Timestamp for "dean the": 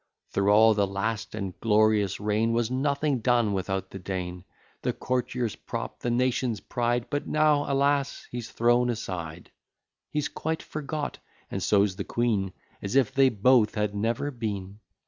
3.99-4.93